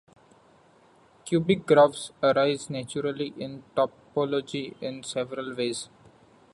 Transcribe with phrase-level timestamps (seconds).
[1.25, 5.89] Cubic graphs arise naturally in topology in several ways.